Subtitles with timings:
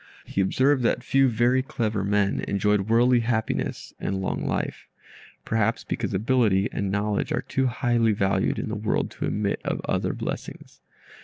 [0.25, 4.87] He observed that 'few very clever men enjoyed worldly happiness and long life';
[5.45, 9.79] perhaps because ability and knowledge are too highly valued in the world to admit of
[9.85, 10.81] other blessings.